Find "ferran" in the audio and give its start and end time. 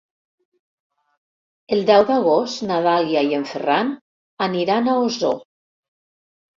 3.53-3.95